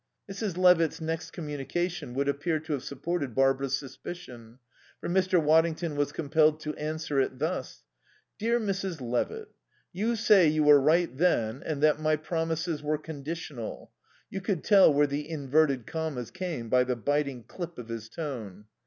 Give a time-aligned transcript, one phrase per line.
[0.27, 0.57] Mrs.
[0.57, 4.57] Levitt's next communication would appear to have supported Barbara's suspicion,
[4.99, 5.39] for Mr.
[5.39, 7.83] Waddington was compelled to answer it thus:
[8.39, 8.99] "DEAR MRS.
[8.99, 9.49] LEVITT:
[9.93, 13.91] "You say you were 'right then' and that my 'promises' were 'conditional'"
[14.31, 18.65] (You could tell where the inverted commas came by the biting clip of his tone.)